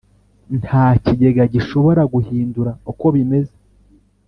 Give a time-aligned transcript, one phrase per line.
[0.61, 3.55] Nta kigega gishobora guhindura uko bimeze